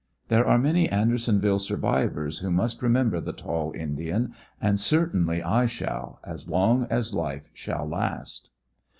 [0.29, 6.19] There are many Andersonville survivors who must remember the tall Indian, and certainly I shall,
[6.23, 8.49] as long as life shall last.